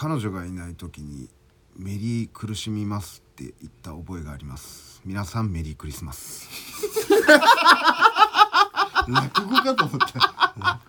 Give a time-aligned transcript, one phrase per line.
[0.00, 1.28] 彼女がいない時に
[1.76, 5.02] メリー苦しみますって言った覚えがあります。
[5.04, 6.48] 皆さんメリークリスマス。
[9.08, 10.80] 落語かと思った。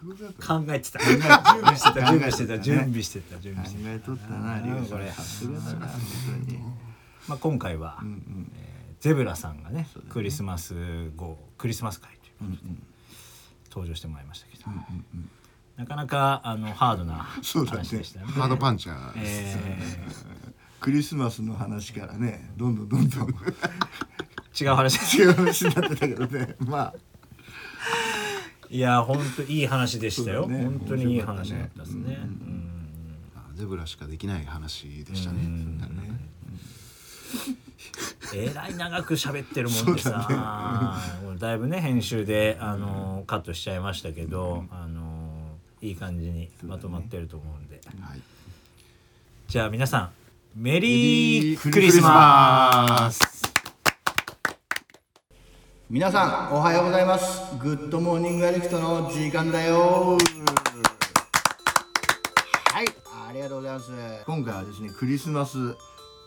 [0.47, 0.99] 考えてた。
[1.03, 2.05] 準備してた。
[2.05, 2.59] 準備してた。
[2.59, 3.89] 準備してた準備してた。
[3.89, 4.61] 考えとったな
[7.27, 8.51] まあ今回は、うんうん。
[8.55, 8.69] えー
[8.99, 12.75] ゼブラさんがねクリスマス後クリスマス会ということで、
[13.71, 14.65] 登場してもらいましたけど、
[15.79, 18.25] なかなかあのハードな話でしたね。
[18.25, 19.55] ハードパンチャー、え
[20.81, 23.29] クリスマスの話からねどんどんどんどん。
[23.29, 25.17] ー違う話。
[25.17, 26.55] 違う話になってたけどね。
[26.59, 26.93] まあ。
[28.69, 30.47] いや本当いい話でしたよ。
[30.47, 30.65] ね。
[30.65, 32.19] 本当にいい話だったですね。
[33.53, 35.39] ゼブラしかできない話でしたね、
[38.33, 44.88] えらい長く喋ってるもんでさ、もうだいぶね編集であのカットしちゃいましたけど、あの
[45.81, 48.21] いい感じにまとまってると思うんで、はい。
[49.47, 50.11] じゃあ皆さん
[50.55, 53.21] メリークリスマス。
[55.89, 57.55] 皆さんおはようございます。
[57.57, 60.17] Good Morning Addict の時間だよ。
[62.73, 62.85] はい
[63.29, 63.91] ありがとうございます。
[64.25, 65.57] 今回はですねクリスマス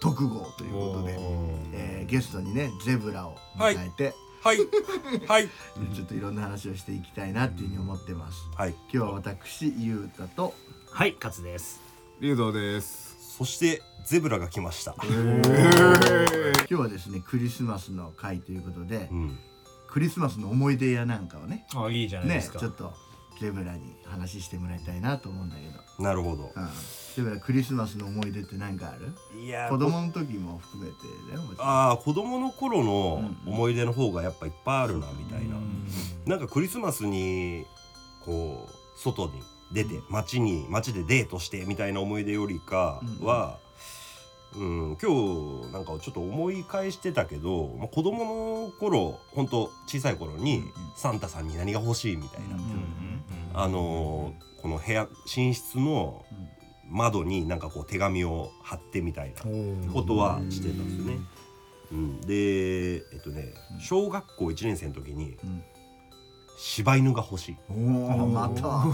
[0.01, 1.19] 特号ということで、
[1.75, 4.57] えーゲストにねゼブラを迎えて、はいはい。
[4.57, 8.49] ちょっといろんな話をしていきたいなっていうふうに思ってます。
[8.57, 8.71] はい。
[8.71, 10.53] 今日は私ゆうたと
[10.91, 11.81] はい勝です。
[12.21, 13.37] 竜道です。
[13.37, 14.97] そしてゼブラが来ました。
[15.01, 15.13] 今
[16.67, 19.39] 日はですねクリスマスの会ということで、うん。
[19.89, 22.95] クリスマスの思い出やなんかをねあいいじゃないでねすか、ちょっと
[23.43, 25.63] ゼブラに話してもらいたいなと思うんだけ
[25.99, 26.53] ど、なるほど。
[26.55, 26.69] うん、
[27.17, 29.13] ゼブラクリスマスの思い出って何かある？
[29.37, 30.97] いやー子供の時も含めて
[31.59, 35.57] だああ子供の頃の思い出の方がやっぱいっぱいあるなみたいな。
[35.57, 35.87] うん。
[36.25, 37.67] なんかクリスマスに
[38.25, 39.33] こう外に
[39.73, 43.72] 出て街に街でデートしてみたいな思い出よりかは、うん、
[44.55, 48.25] 今日なんかちょっと思い返してたけど、まあ、子供
[48.67, 50.73] の頃本当小さい頃にうんうん。
[50.97, 53.23] サンタさんに何が欲しいみたいな、うん
[53.55, 56.25] あのーこの部屋寝室の
[56.89, 59.43] 窓になんかこう手紙を貼ってみたいな
[59.93, 61.19] ことはしてたんですよね。
[61.91, 65.65] うん、でえっとね小学校1年生の時にうん。
[66.59, 67.57] 柴犬が欲しい。
[67.69, 68.85] おおまた。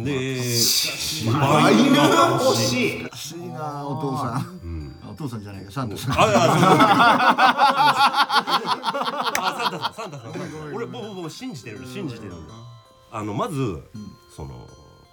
[0.00, 2.98] で柴柴犬が欲しい。
[2.98, 4.60] い欲しいなお父さん
[5.16, 6.12] 父さんじゃないかサンタさん。
[6.12, 6.16] あ
[9.36, 10.74] あサンタさんサンタさん。
[10.74, 12.34] 俺もうもう信じてる信じてる
[13.10, 13.82] あのまず、
[14.34, 14.68] その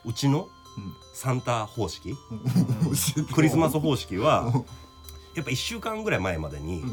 [0.06, 0.50] うちの
[1.14, 2.16] サンタ方式、
[3.34, 4.52] クリスマス方式は
[5.36, 6.84] やっぱ1週間ぐらい前までに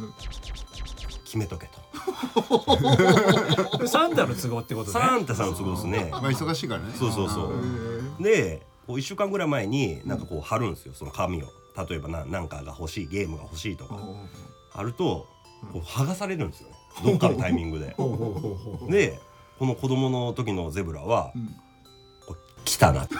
[1.25, 1.81] 決めとけと。
[3.87, 4.92] サンタの都合ってことね。
[4.92, 6.09] サンタさんの都合ですね。
[6.10, 6.94] まあ忙しいからね。
[6.98, 7.53] そうそうそ
[8.21, 8.22] う。
[8.22, 11.47] で、こう1週間ぐらい前になんかこう貼るんですよ、その紙を。
[11.88, 13.98] 例えばななんかが欲しい、ゲームが欲しいとか。
[14.70, 15.26] 貼ると、
[15.72, 16.76] こう剥がされるんですよね。
[17.04, 17.97] どっかのタイミングで。
[18.88, 19.19] で、
[19.58, 21.47] この子供の時のゼブラは、ん
[22.26, 23.04] こう来たな。
[23.04, 23.14] 受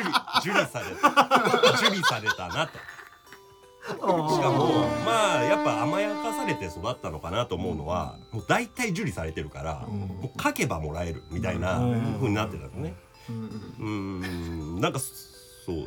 [0.00, 0.08] 理、
[0.40, 1.08] 受理された。
[1.88, 2.72] 受理されたなと。
[3.88, 3.94] し
[4.40, 11.76] かもまあやっぱ甘やかされて育ったのかなと思うのは、もう大体受理されてるから、もう書けばもらえるみたいな
[12.16, 12.94] 風になってたのね。
[13.28, 15.12] うんなんかそ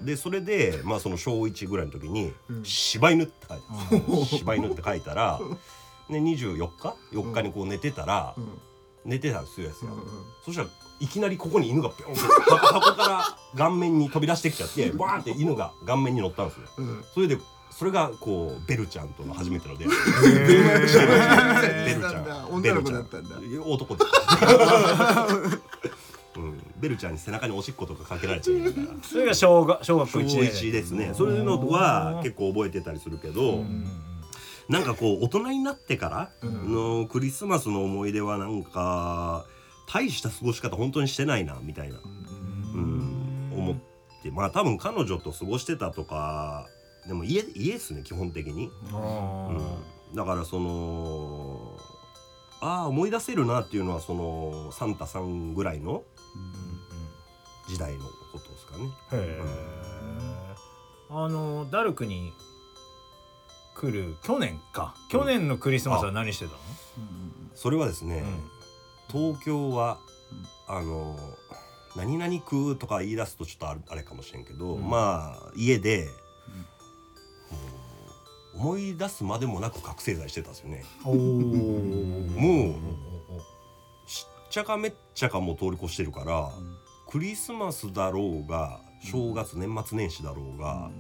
[0.02, 0.06] う。
[0.06, 3.56] でそれでまあその小1ぐらいの時に「柴犬」って書
[3.96, 5.40] いて柴犬 って書いたら、
[6.10, 8.36] ね、24日？4日にこう寝てたら、
[9.06, 9.92] 寝てたんですよやつが、
[10.46, 10.70] そしたら
[11.00, 16.68] いきなりここに犬がピョンって箱 箱から顔面に飛び出してきちゃってバーンって犬が顔面に乗ったんですよ、
[17.14, 17.38] それで
[17.72, 19.92] それがこうベルちゃんとの初めての出会い
[20.36, 22.50] ベルちゃん。
[22.52, 23.38] 女の子だったんだ。
[23.40, 24.12] ベルちゃ男です。
[26.36, 31.14] うん、ベルちゃんに背中におしっことかかけられちゃうからそれが小学小学校小1年1ですね。
[31.14, 33.64] そういうのは結構覚えてたりするけど、
[34.70, 39.46] なんかこう大人になってからのクリスマスの思い出はなんか
[39.88, 44.32] 大した過ごし方本当にしてないなみたいな、うん、思って。
[44.32, 46.68] まあ多分彼女と過ごしてたとか
[47.08, 51.78] でも家家ですね基本的に、うん、だからその
[52.62, 56.04] ああ思い出せるなっていうのはそのサンタさんぐらいの
[57.70, 58.86] 時代のことですかね。
[58.86, 59.42] へえ
[61.12, 62.34] あのダルクに
[63.76, 64.96] 来る去年か。
[65.10, 66.58] 去年のクリスマスは何してたの、
[67.54, 68.24] それはですね、
[69.12, 70.00] 東京は、
[70.68, 71.18] あの
[71.96, 76.10] 何々区とか言い出すとちょっとあれあれかもしれんけど、まあ家で、
[78.56, 80.84] 思い出すまでもなく覚醒剤してたんですよね。
[81.06, 82.76] もう
[84.06, 86.52] しっちゃかめっちゃかも通り越してるから、
[87.10, 90.92] クリスマスだろうが正月年末年始だろうが、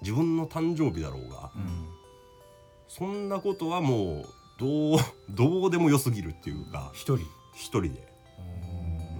[0.00, 1.50] 自分の誕生日だろうが、
[2.86, 4.24] そんなことはもう
[4.58, 4.98] どう
[5.28, 7.26] どうでもよすぎるっていうか一人。
[7.54, 8.14] 一人で。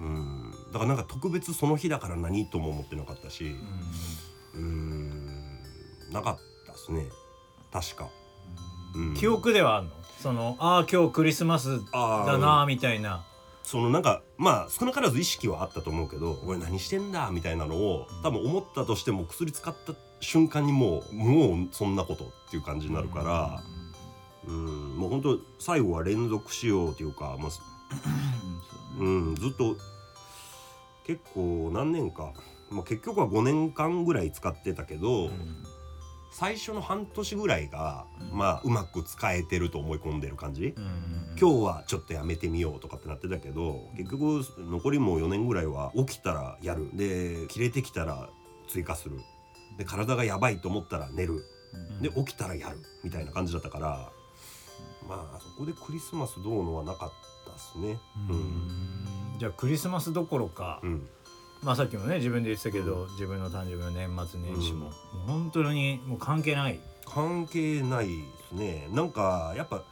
[0.01, 0.53] うん。
[0.73, 3.55] だからなんか特別その日だから何とも思ってなかったし
[4.55, 5.61] うん。
[6.11, 7.07] なかったですね。
[7.71, 8.09] 確か、
[8.95, 9.15] うん。
[9.15, 9.93] 記憶ではあるの？
[10.23, 13.25] そのああ今日クリスマスだなみたいな
[13.69, 23.63] そのなんかまあ少なからず意識はあったと思うけど俺何してんだみたいなのを多分思ったとしても薬使った瞬間にもうもうそんなことっていう感じになるから
[24.47, 29.77] うんもう本当最後は連続使用っていうか、まあうん、ずっと
[31.07, 32.33] 結構何年か、
[32.71, 35.29] まあ、結局は5年間ぐらい使ってたけど、
[36.31, 40.75] 最初の半年ぐらいが、まあうまく使えてると思い込んでる感じ、
[41.41, 46.91] 今日はちょっとやめてみようとかってなってたけど結局残りもう4年ぐらいは起きたらやる。
[46.95, 48.29] で切れてきたら
[48.69, 49.19] 追加する。
[49.79, 51.45] で体がやばいと思ったら寝る。
[52.01, 52.79] で起きたらやる。
[53.05, 54.11] みたいな感じだったから
[55.09, 57.13] まあそこでクリスマスどうのはなかっ
[57.47, 57.99] たですね。
[59.39, 61.09] じゃあクリスマスどころか、うん、
[61.63, 64.93] まあさっきもね自分で言ってたけど、自分の誕生日の年末年始も,、もう
[65.27, 66.81] 本当にもう関係ない。
[67.05, 68.13] 関係ないで
[68.51, 68.89] すね。
[68.93, 69.83] なんかやっぱ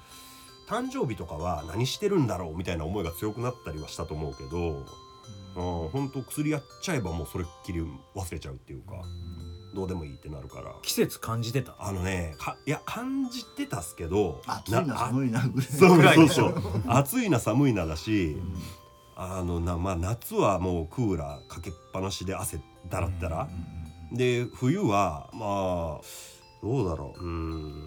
[0.68, 4.84] 誕生日とかは何してるんだろうみたいな思いが強くなったりはしたと思うけど、
[5.56, 7.80] うん、本当薬やっちゃえばもうそれっきり
[8.14, 9.02] 忘れちゃうっていうか、
[9.74, 10.74] どうでもいいってなるから。
[10.82, 11.74] 季節感じてた？
[11.78, 15.60] あのねかいや感じてたっすけど暑いな寒いなぐ
[16.02, 16.82] らいそうそうそう。
[16.86, 18.36] 暑いな寒いなだし、
[19.16, 23.48] あのなまあ夏はもうクーラーかけっぱなしで汗だらったら、
[24.12, 26.00] で冬はまあ
[26.62, 27.24] どうだろう。
[27.24, 27.86] うん。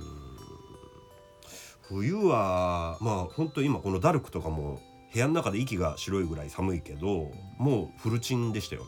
[1.88, 4.80] 冬はまあ本当今このダルクとかも
[5.14, 8.88] 部屋の中で息が白いぐらい寒いけどもうフルチンでしたよね。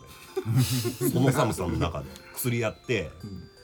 [1.12, 2.10] その寒さの中で。
[2.34, 3.12] 薬やって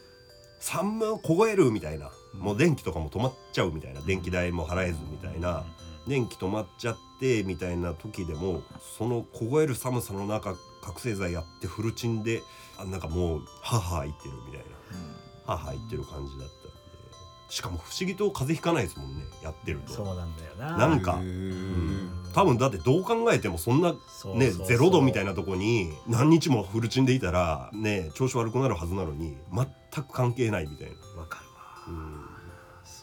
[0.59, 2.11] 「寒凍える」みたいな。
[2.33, 4.01] もう電気とかも止まっちゃうみたいな。
[4.01, 5.63] 電気代も払えずみたいな。
[6.07, 8.61] 電気止まっちゃってみたいな時でも
[8.97, 12.43] その凍える寒さの中覚醒剤やってフルチンで
[12.77, 14.77] あなんかもう母言ってるみたいな。
[15.45, 16.77] 母言ってる感じだったんで。
[17.49, 19.93] しかも不思議と風邪ひかないですもんねやってると。
[19.93, 20.77] そうなんだよな。
[20.77, 22.09] なんか、うん。
[22.33, 23.93] 多分だってどう考えてもそんな
[24.35, 29.65] ねゼロ度みたいなとこに何日もフルチンでいたらね調子悪くなるはずなのに全
[30.03, 31.21] く関係ないみたいな。
[31.21, 31.97] わかるわ。
[31.97, 32.25] うん。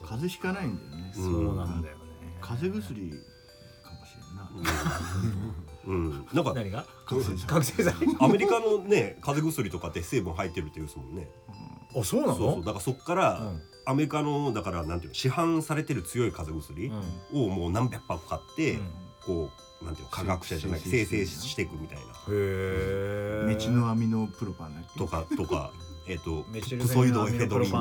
[0.03, 1.13] 風邪ひかないんだよね。
[1.15, 2.03] そうなんだよね。
[2.43, 3.13] 風邪薬
[5.87, 6.87] うん、なんか何が？
[7.07, 7.47] 覚醒剤。
[7.47, 7.95] 覚醒剤。
[8.21, 11.29] アメリカのね風邪薬とかって成分入ってるって言うですもんね。
[11.97, 12.37] あそうなの？
[12.37, 12.65] そうそう。
[12.65, 13.61] だからそっから、うん。
[13.87, 16.91] アメリカのだからなんていうの市販されてる強い風邪薬
[17.35, 18.91] をもう何百箱買って、うん。
[19.27, 19.51] こ
[19.83, 20.81] うなんていうの科学者じゃない。
[20.81, 22.05] 生生成成していくみたいな。
[22.05, 25.71] へえメチノアミノプロパンだっけとかとか
[26.09, 27.71] えっとメチルプソイドエフェドリン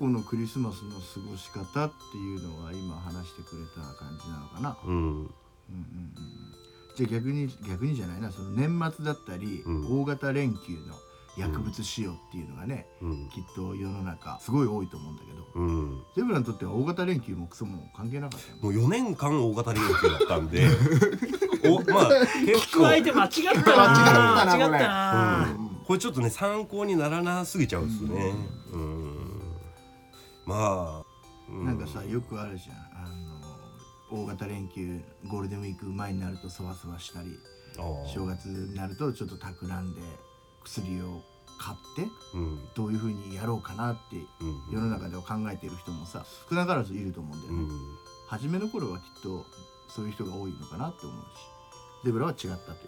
[0.00, 4.78] 去のクリスマスの過ごし方っていうのは今話してくれた感じなのかな。
[4.86, 4.94] うん。
[4.94, 5.26] うんうんうん
[6.96, 10.00] じゃあ逆に逆にじゃないなその年末だったり、うん。
[10.00, 10.94] 大型連休の
[11.36, 13.28] 薬物使用っていうのがね、うん。
[13.28, 15.46] きっと世の中すごい多いと思うんだけど。
[15.54, 16.02] うん。
[16.16, 20.66] ゼブラにとっては大型連休もクソも関係なかったよねもう4年間大型連休だったんで
[21.68, 22.08] おまあ
[22.44, 22.84] 結構。
[22.84, 23.92] 聞く相手間違ったな。
[23.92, 25.48] 間違ったな間違ったこれな
[25.86, 28.34] これちょっとね参考にならなすぎちゃうんですね。
[28.72, 29.29] うん
[30.46, 31.04] まあ、
[31.50, 32.76] うなんかさよくあるじゃん。
[32.76, 33.40] あの
[34.22, 37.38] 大型連休ゴールデンウィーク前になるとそわそわしたり
[38.12, 40.00] 正月になるとちょっと企んで
[40.64, 41.22] 薬を
[41.58, 42.58] 買ってうん。
[42.74, 44.74] どういうふうにやろうかなってうん。
[44.74, 47.70] 世の中では考えている人もさ少なからずいると思うんだよね、うん。
[48.26, 49.44] 初めの頃はきっと
[49.88, 51.60] そういう人が多いのかなって思うし。
[52.02, 52.86] ゼブラは違ったと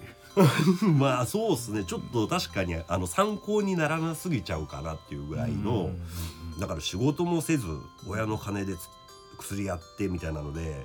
[0.80, 0.88] いう。
[0.96, 1.84] まあそうっすね。
[1.84, 5.90] ちょっと確かにあの参考にならなすぎちゃうかなっていうぐらいの、
[6.58, 7.66] だから仕事もせず
[8.06, 8.88] 親の金でつ
[9.38, 10.84] 薬やってみたいなので、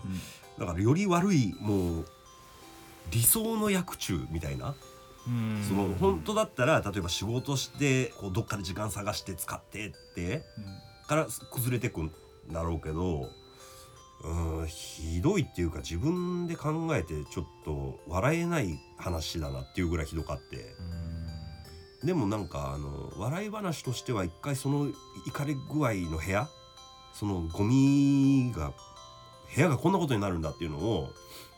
[0.58, 2.06] だからより悪いもう
[3.12, 4.76] 理想の薬中みたいな、
[5.28, 5.64] うん。
[5.68, 10.44] その本当だったら例えば仕事してこうどっかで時間探して使ってって
[11.08, 12.12] から崩れてくん
[12.52, 13.30] だろうけど
[14.24, 20.74] うんひどいっていうか自分で考えてちょっと笑えない話だなっていうぐらいひどかって
[22.04, 24.88] でもなんかあの笑い話としては一回その
[25.26, 26.48] 怒り具合の部屋
[27.14, 28.72] そのゴミが
[29.56, 31.10] 部屋がこんなことになるんだっていうのを、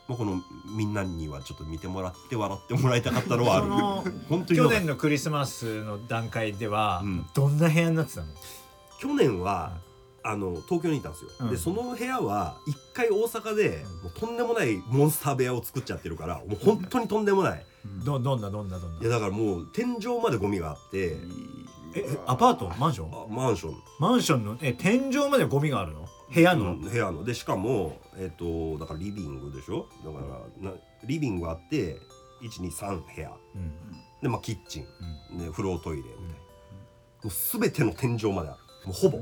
[0.07, 0.41] まあ、この
[0.77, 3.61] みんなにはちょっと見てもらって笑ってもらいたかったのはあ
[4.05, 4.11] る。
[4.29, 7.25] 本当に去年のクリスマスの段階では、うん。
[7.33, 8.27] どんな部屋になってたの？
[8.99, 9.77] 去年は
[10.23, 11.49] あの東京にいたんですよ、うん。
[11.49, 17.65] でその部屋は一回大阪でもうとんでもないモンスター部屋を作っちゃってるからもう本当にとんでもない。
[18.05, 18.99] どどんなどんなどんな？
[18.99, 21.15] いやだからもう天井までゴミがあって
[21.95, 22.71] えアパート？
[22.77, 23.23] マンション？
[23.23, 23.75] あマンション。
[23.99, 26.05] マンションのえ天井までゴミがあるの？
[26.33, 27.23] 部屋の、うん部屋の。
[27.23, 29.87] でしかもえっ、とだからリビングでしょ？
[30.03, 30.19] だか
[30.61, 31.97] らなリビングあって
[32.43, 33.31] 123部屋。
[33.55, 33.71] うん。
[34.21, 36.35] でまあキッチン、で風呂トイレみたいな、も
[37.25, 38.59] う全ての天井まである。
[38.85, 39.19] もうほぼ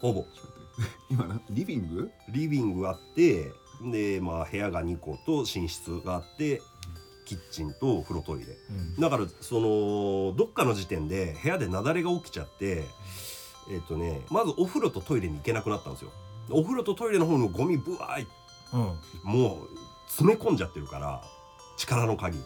[0.00, 0.24] ほぼ。
[1.10, 2.10] 今なリビング？
[2.30, 3.52] リビングあって
[3.82, 6.62] でまあ部屋が2個と寝室があって
[7.24, 8.46] キッチンと風呂トイレ。
[8.70, 8.96] うん。
[8.96, 12.84] だからそのどっかの時点で部屋で雪崩が起きちゃって
[13.70, 16.10] えっ、とねまずお風呂とトイレに行けなくなったんですよ。
[16.50, 18.26] お風呂とトイレの方のゴミぶわーい
[18.72, 18.80] うん。
[19.24, 19.68] もう
[20.06, 21.22] 詰め込んじゃってるから
[21.76, 22.44] 力の限り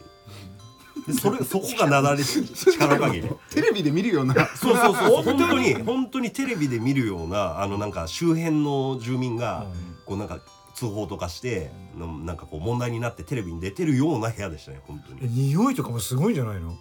[1.07, 4.35] でそれそこがなだれ力の限りテレビで見るような。
[4.57, 5.75] そうそうそう 本当に。
[5.75, 9.67] 本当にテレビで見るようなあのなんか周辺の住民が
[10.07, 10.41] こうなんか
[10.75, 15.21] 通報とかしてのなんかこう問題になってテレビに出てるような部屋でしたね本当に。
[15.23, 16.71] え匂いとかもすごいんじゃないの？
[16.71, 16.75] い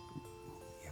[0.86, 0.92] や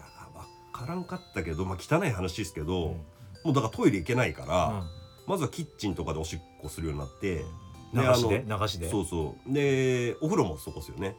[0.71, 2.95] 分からんかったけどまあ汚い話ですけど、
[3.43, 4.83] もうだからトイレ行けないから、
[5.27, 7.45] まずはキッチンとかでおしっこするようになって、
[7.93, 8.45] 流しで？
[8.47, 8.89] 流しで？
[8.89, 9.53] そうそう。
[9.53, 11.15] でお風呂もそこですよね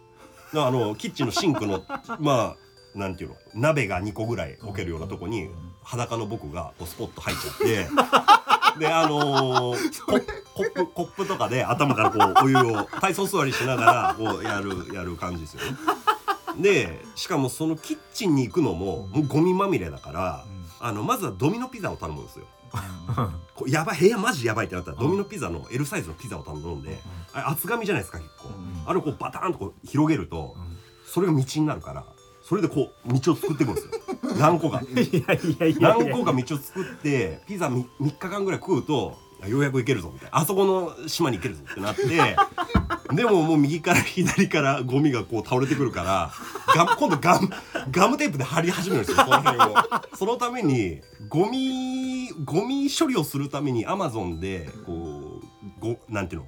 [0.54, 1.84] あのキッチンのシンクの
[2.18, 2.56] ま
[2.94, 5.48] あなんていうの鍋が2個ぐらい置けるようなとこに
[5.82, 10.12] 裸の僕がこうスポッと入っちゃってであのーコ
[10.54, 15.76] コップコップとかで頭からこうお湯を体操座りしながらこうやるやる感じですよね。
[16.60, 20.44] でしかもそのキッチンに行くのももうゴミまみれだから、
[20.80, 22.44] あのまずはドミノピザを頼むんですよ。
[23.54, 26.98] こうやばい部屋マジやばいってなったらドミノピザの L サイズのピザを頼んで、
[27.32, 28.50] あれ厚紙じゃないですか結構、
[28.86, 30.56] あれをこうバターンとこう広げると、
[31.04, 32.04] それが道になるから
[32.42, 33.92] それでこう道を作っていくんですよ。
[34.38, 34.82] 何個か。
[35.80, 40.38] 何個か道を作ってピザ 3, 日間ぐらい食うとようやく行けるぞみたいな。
[40.38, 42.36] あそこの島に行けるぞってなって
[43.14, 46.32] でももう右から左からゴミがこう倒れてくるから
[46.74, 47.48] ガ今度ガム
[47.90, 49.74] ガムテープで貼り始めるんですよその辺を。
[50.16, 51.99] そのためにゴミ
[52.44, 55.40] ゴミ処理をするためにアマゾンでこ
[55.80, 56.46] うごなんていうの？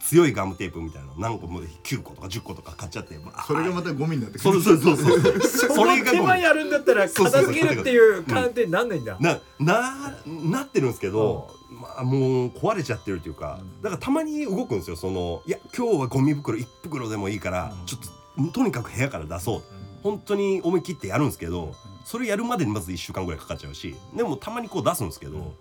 [0.00, 4.58] 強いガムテープみたいなの何個も9個とか10個とか買っちゃってそれがまたゴミになってくる。
[4.58, 5.20] そうそうそうそう。
[5.42, 9.18] そうその手間やるんだったら片付けるっていう観点になんないんだ。
[9.20, 14.96] なななってるんですけど、まあもう壊れちゃってるっていうか、だからたまに動くんですよ。
[14.96, 19.62] そのいや今日はゴミ袋1袋でもいいから、ちょっととにかく部屋から出そう、
[20.02, 25.54] 本当に思い切ってやるんですけどそれやるまでにまず1週間ぐらいかかっちゃうしでもたまにこう出すんですけど、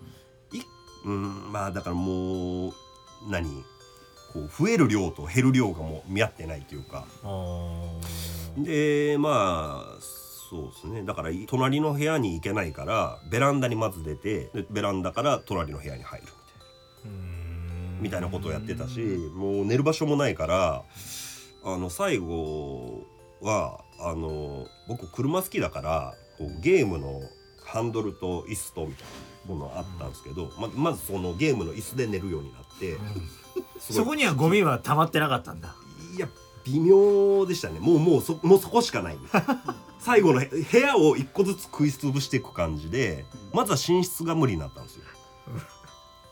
[0.51, 0.61] い
[1.05, 2.73] うんまあだからもう
[3.29, 3.63] 何
[4.33, 7.05] こう増える量と減る量がもう見合ってないというか。
[8.57, 11.03] でまあそうですね。
[11.03, 16.27] だから隣の部屋に行けないからベランダにまず出てでベランダから隣の部屋に入る
[17.05, 17.89] みたいな。
[17.99, 18.99] みたいなことをやってたし
[19.35, 20.83] もう寝る場所もないから
[21.63, 23.05] あの最後
[23.41, 27.21] はあの僕車好きだからこうゲームの
[27.63, 29.05] ハンドルと椅子とみたい
[29.47, 32.97] なものあったんですけどままずそのゲームの椅子で寝るようになって、
[33.79, 35.75] そこにはゴミは溜まってなかったんだ。
[36.15, 36.27] いや
[36.65, 37.79] 微妙でしたね。
[37.79, 39.17] もうもうそもうそこしかない。
[39.99, 45.03] 最後のへ部屋を一個ずつ食い潰していく感じでまずは寝室が無理になったんですよ。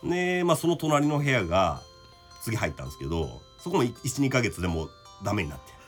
[0.04, 1.82] でまあその隣の部屋が
[2.42, 4.90] 次入ったんですけどそこも12ヶ月でもう
[5.22, 5.78] ダメになって。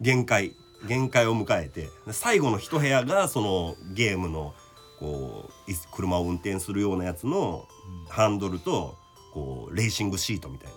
[0.00, 4.54] 限界限界を迎えてで最後の一部屋がそのゲームの
[5.00, 7.66] こうい車を運転するようなやつの
[8.08, 8.96] ハンドルと
[9.32, 10.76] こうレーシングシートみたいな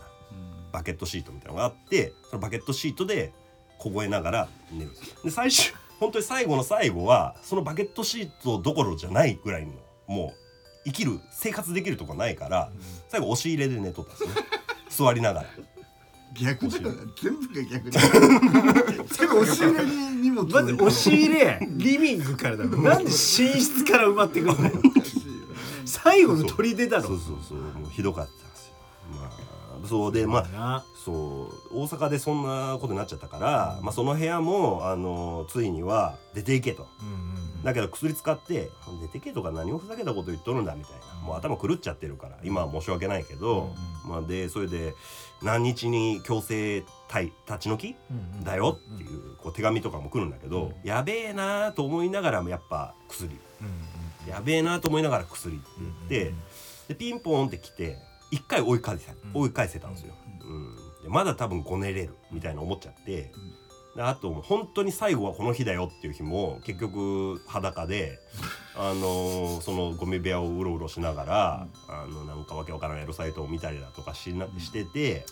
[0.72, 3.34] バケットシートみたいなのがあってそのバケットシートで
[3.80, 4.92] 凍えながら寝る。
[5.24, 9.74] で最終本当に最後の最後はそのバケットシートどころじゃないぐらいの
[10.08, 10.38] もう
[10.86, 12.72] 生きる生活できるとこないから
[13.10, 14.32] 最後押し入れで寝とったんですね。
[14.90, 15.50] 座りながら
[16.40, 16.78] 逆だ
[17.16, 18.00] 全部が逆だ
[19.10, 22.70] 全部押し入れに荷物まず押し入れリビングからだろ。
[22.82, 24.82] なんで寝室から埋まってくるんだよ
[25.86, 27.04] 最後の砦だろ。
[27.04, 27.58] そうそうそう。
[27.58, 28.74] もうひどかったんですよ。
[29.20, 30.86] まあそうでまあな。
[31.04, 36.88] そう大阪でそんなことになっちゃったから、まあ、その部屋もあのついには出ていけと。
[37.02, 38.70] うんうんだけど薬使って
[39.02, 44.94] 「出てけ」とか何をふざけたこと言っとるんだみたいなもう頭狂っちゃってるから今は申し訳ないけど、まあ、でそれで
[45.44, 53.34] 何日に強制退立ち退きうんだよっていうこう手紙とかも来るんだけど、やべえなと思いながらもやっぱ薬。
[53.34, 53.38] うん
[54.28, 56.34] やべえなと思いながら薬って言って、
[56.90, 57.98] でピンポンって来て
[58.30, 59.42] 一回追い返せうん。
[59.42, 60.76] 追い返せたんですよ、うん。
[61.04, 63.32] でまだ多分ごねれるみたいな思っちゃって、で
[63.98, 68.20] あと本当に最後はこの日だよっていう日も結局裸で
[68.76, 75.26] あのそのゴミ部屋をうろうろしながら、あのなんかわけわからないエロサイトを見たりだとかしなしてて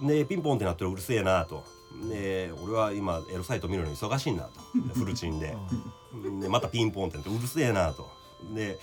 [0.00, 1.64] でピンポンってなったらうるせえなと。
[2.10, 4.60] で俺は今エロサイト見るのに忙しいんだと。
[4.94, 5.56] フルチンで。
[6.40, 8.08] でまたピンポンってなってうるせえなと。
[8.54, 8.78] で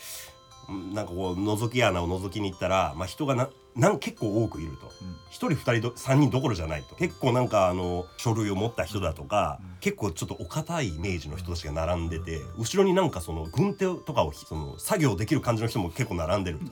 [0.94, 4.92] なんかこう覗き穴を覗きに行ったら、まあ、人がななん結構多くいると、
[5.32, 6.96] 一1人2人ど3人どころじゃないと。
[6.96, 16.66] 結構なんかあの書類を持った人だとか、結構ちょっとお堅いイメージの人たちが並んでて、後ろになんかその軍手とかをその作業できる感じの人も結構並んでると。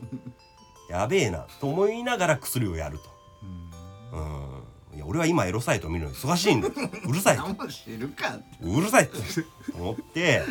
[0.89, 3.03] やべえなと思いながら薬をやると。
[4.13, 4.97] うん。
[4.97, 7.37] いや俺は今エロサイト見るの忙しいんだうるさい。
[7.37, 9.17] うるさいって。
[9.73, 10.43] 思って。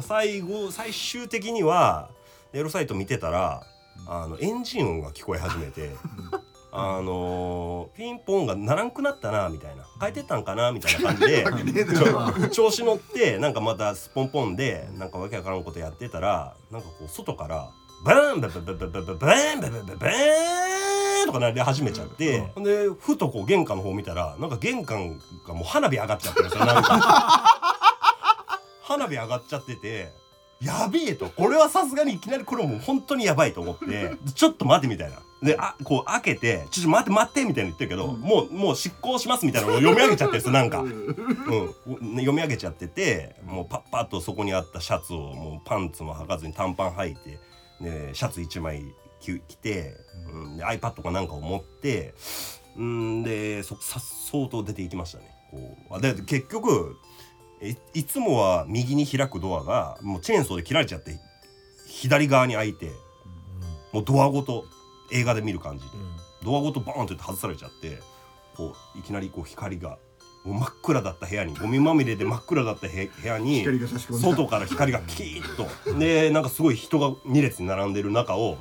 [0.00, 2.08] 最後最終的には
[2.52, 3.62] エロサイト見てたら
[4.06, 5.96] あのエンジン音が聞こえ始めて。
[6.70, 11.86] あのーピンポンがならんくなったなみたいな変えてったんかなみたいな感じで
[12.52, 17.70] 調子乗ってなんかまたスポンポンでなんかわけわからんことやってたらなんかこう外から
[18.04, 27.58] バーンバババババババーンバババババーンとかなり始めちゃって、でふとこう玄関の方見たらなんか玄関がもう花火上がっちゃってるんですよなんか
[28.82, 30.12] 花火上がっちゃってて
[30.60, 31.30] やべえと。
[31.30, 35.18] これはさすがにいきなりこれもう本当にやばいと思って ちょっと待ってみたいな。
[35.40, 40.80] であこう開けて「ちょっと待って待って」みたいに言ってるけど、もうもう執行しますみたいなのを読み上げちゃってるんですよなんか。
[40.82, 40.90] うん、
[42.16, 47.38] 読み上げちゃっててもうパッパッとそこにあったシャツをもうパンツも履かずに短パン履いて
[47.80, 48.82] でシャツ1枚
[49.20, 49.94] 着着て、
[50.32, 52.14] うん、で iPad かなんかを持って
[52.78, 53.22] うん。
[53.22, 55.24] でそさっそうと出ていきましたね。
[55.50, 55.94] こう。
[55.94, 56.96] あで結局
[57.62, 61.18] いいつもは右に開くドアがもうチェーンソーで切られちゃって
[61.86, 62.92] 左側に開いて
[63.92, 64.64] もうドアごと
[65.12, 65.90] 映画で見る感じで。
[66.44, 67.98] ドアごとバーンって外されちゃって
[68.56, 69.98] こういきなりこう光が
[70.44, 75.98] もう真っ暗だった部屋にゴミまみれで真っ暗だったへ部屋に外から光がキーッと。
[75.98, 78.58] でなんかすごい人が2列に並んでる中を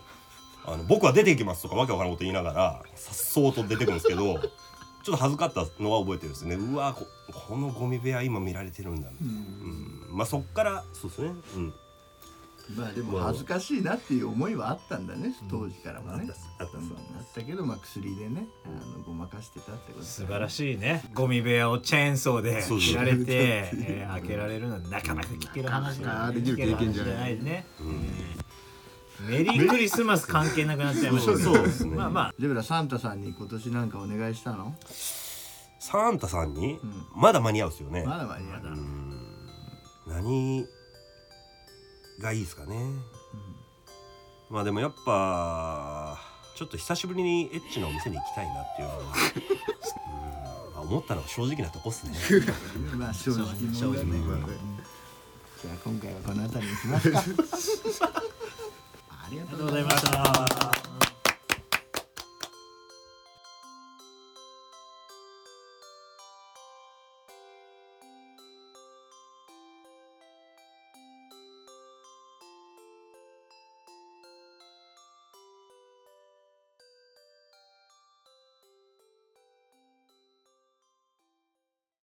[0.65, 4.39] あの僕は出ていきますとかわけわからんこと言いながらさっそうと出てくるんですけど
[5.03, 6.55] ちょっと恥ずかったのは覚えてるんですね。
[6.55, 10.07] うわここのゴミ部屋今見られてるんだ、うん。
[10.09, 11.31] まあそっからそうですね。
[11.55, 11.73] うん。
[12.75, 15.33] まあでも恥ずかしいなっていう思いはあったんだね。
[15.49, 16.23] 当時からもね。
[16.23, 16.49] あったっす。
[16.59, 16.87] あったっす。
[16.87, 16.91] うん。
[17.17, 21.03] あったけどまあ薬でねあのごまかしてたってこと素晴らしいね。
[21.13, 27.37] ゴミ部屋をチェーンソーでそうそう切られて、 えー開けられるのはなかなか聞ける話だあーできる経験じゃない。
[27.37, 27.65] 聞ける話ね、
[29.21, 31.95] メリークリスマス関係なくなっちゃいましたそうですね。
[31.95, 32.33] まあまあ。
[32.39, 34.75] ゼブラサンタさんに今年なんかお願いしたの？
[35.79, 36.79] サンタさんに、
[37.15, 38.61] まだ間に合うっすよね、まだ間に合う。
[40.07, 40.65] 何
[42.19, 42.75] がいいですかね、
[44.49, 46.17] まあでもやっぱ
[46.55, 49.05] ちょっと久しぶりにエッチなお店に行きたいなっていうのは、うん。
[50.73, 52.17] まあ、思ったのは正直なとこっすね。
[52.97, 54.17] まあ正直者だね。
[55.61, 57.23] じゃあ今回はこの辺りにしますか
[59.27, 60.96] ありがとうございました。